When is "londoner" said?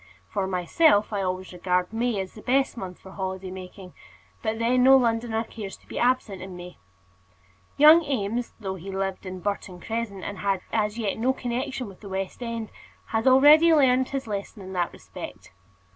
4.97-5.43